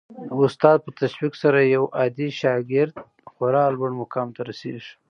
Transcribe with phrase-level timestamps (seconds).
[0.27, 2.95] د استاد په تشویق سره یو عادي شاګرد
[3.31, 4.91] خورا لوړ مقام ته رسېږي.